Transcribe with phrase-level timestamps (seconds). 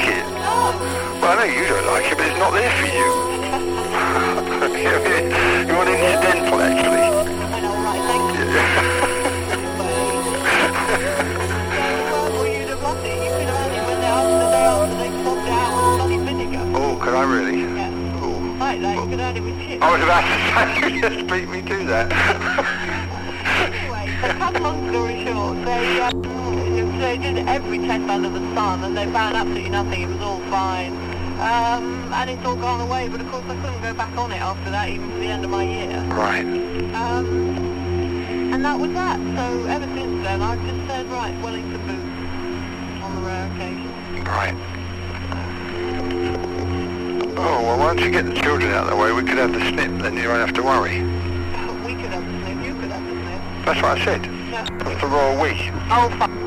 [0.00, 2.92] You don't like it, but it's not there for you.
[4.82, 7.02] You're an incidental, actually.
[7.02, 8.44] I know, right, thank you.
[12.32, 13.22] Well, you'd have loved it.
[13.22, 15.72] You could have had it when they after the day after they swapped it out
[15.76, 16.64] with bloody vinegar.
[16.74, 17.60] Oh, could I really?
[17.60, 17.90] Yeah.
[18.58, 19.82] Like that, you could have had it with chips.
[19.82, 20.34] I was about to
[20.80, 22.08] say, you just beat me to that.
[27.12, 30.00] they did every test under the sun and they found absolutely nothing.
[30.00, 30.92] It was all fine.
[31.40, 34.40] Um, and it's all gone away, but of course I couldn't go back on it
[34.40, 36.00] after that, even to the end of my year.
[36.08, 36.46] right.
[36.94, 37.58] Um,
[38.54, 39.18] and that was that.
[39.36, 44.24] So ever since then, I've just said, right, Wellington boots on the rare occasion.
[44.24, 44.56] Right.
[47.36, 49.12] Oh, well, why don't you get the children out of the way?
[49.12, 51.02] We could have the snip, then you won't have to worry.
[51.84, 53.66] We could have the sniff, you could have the sniff.
[53.66, 54.24] That's what I said.
[54.24, 54.64] Yeah.
[54.78, 55.70] That's the royal we.
[55.90, 56.41] Oh, fuck.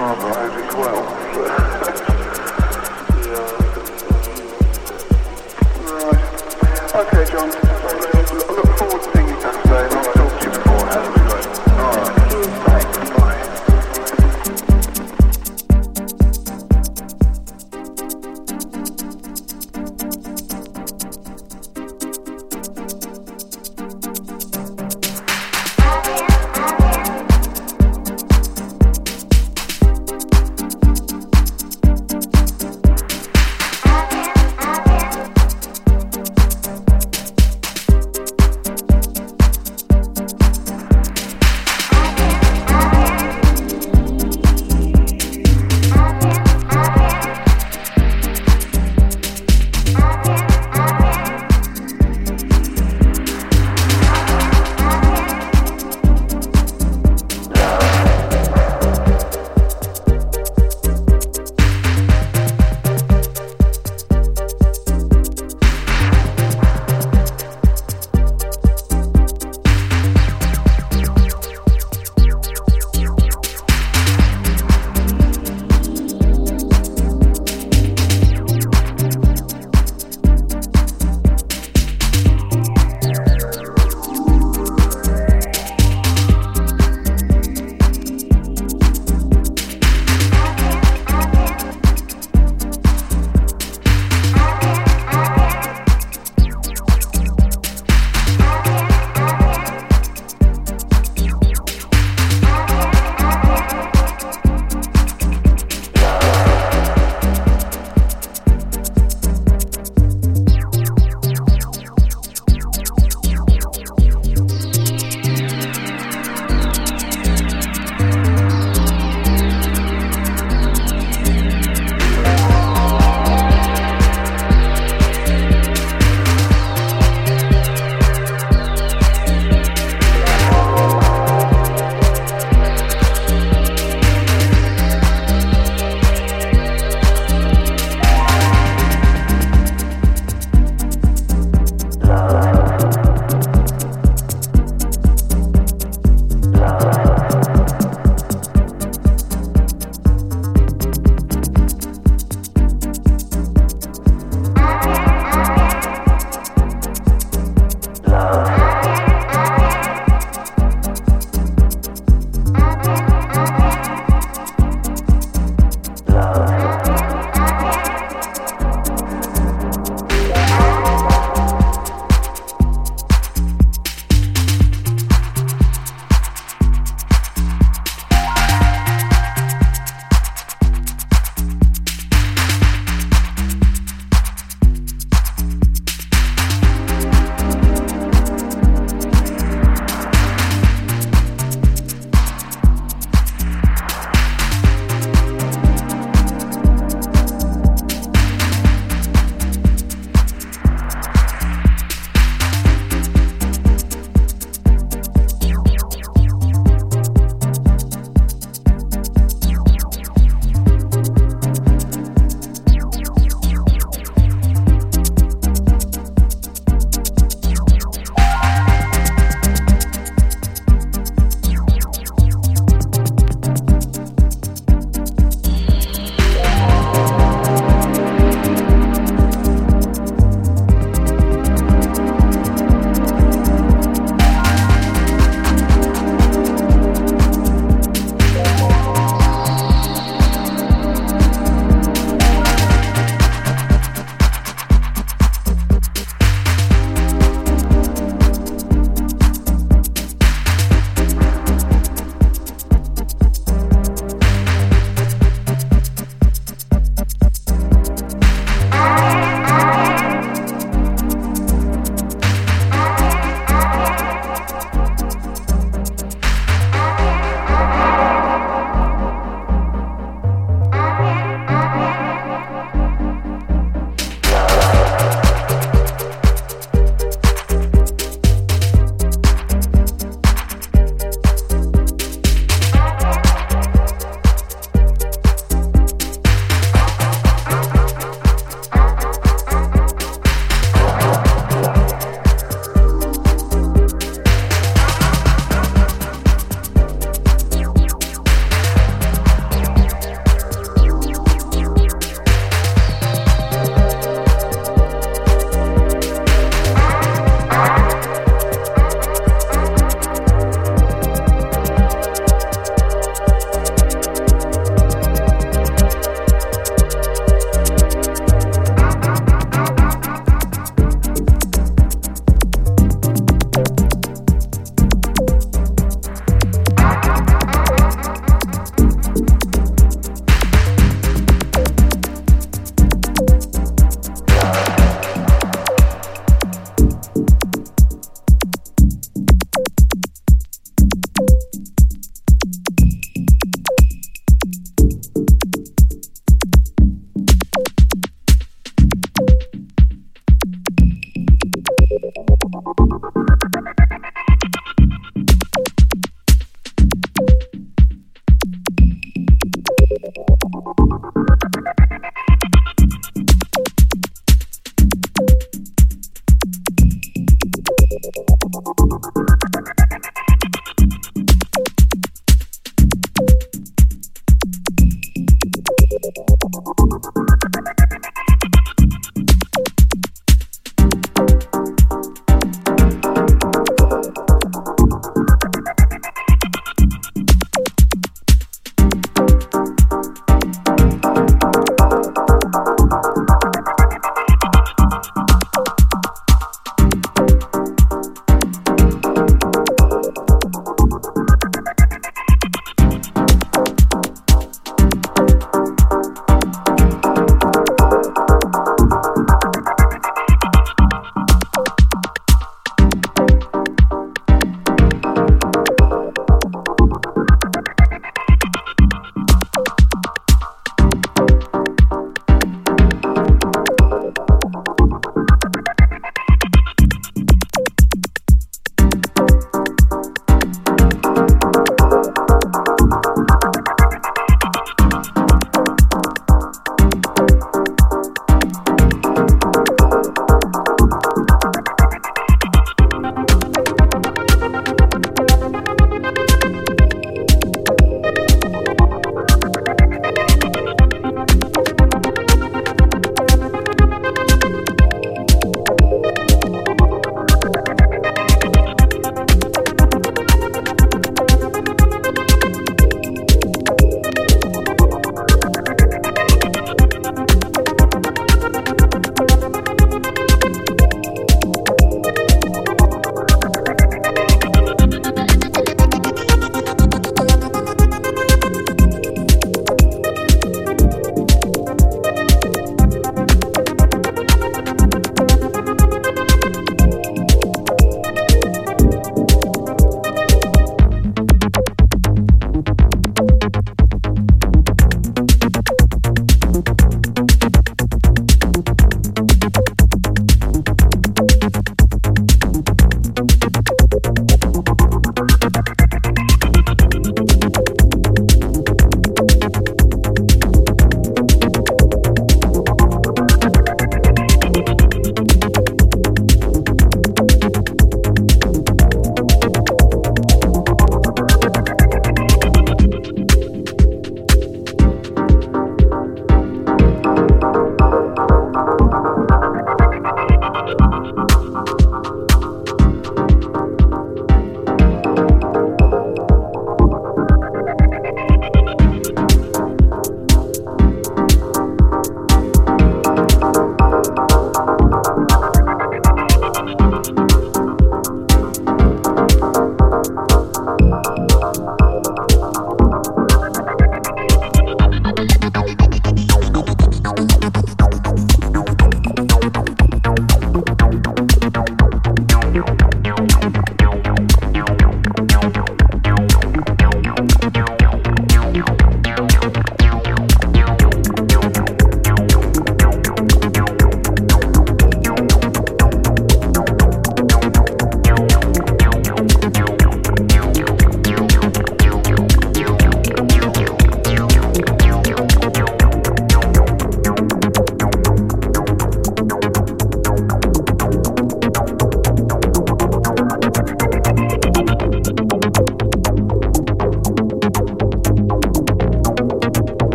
[0.00, 0.47] After How's